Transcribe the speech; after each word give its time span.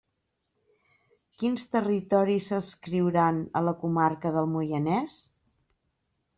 Quins 1.41 1.65
territoris 1.75 2.49
s'adscriuran 2.53 3.45
a 3.61 3.65
la 3.69 3.77
comarca 3.85 4.35
del 4.39 4.53
Moianès? 4.57 5.17